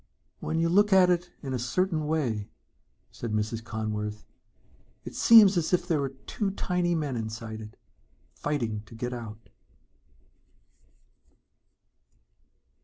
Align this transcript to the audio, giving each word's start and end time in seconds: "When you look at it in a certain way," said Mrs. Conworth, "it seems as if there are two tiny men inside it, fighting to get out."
"When 0.39 0.57
you 0.57 0.67
look 0.67 0.91
at 0.91 1.11
it 1.11 1.29
in 1.43 1.53
a 1.53 1.59
certain 1.59 2.07
way," 2.07 2.49
said 3.11 3.33
Mrs. 3.33 3.63
Conworth, 3.63 4.25
"it 5.05 5.13
seems 5.13 5.57
as 5.57 5.73
if 5.73 5.87
there 5.87 6.01
are 6.01 6.09
two 6.09 6.49
tiny 6.49 6.95
men 6.95 7.15
inside 7.15 7.61
it, 7.61 7.77
fighting 8.33 8.81
to 8.87 8.95
get 8.95 9.13
out." 9.13 9.51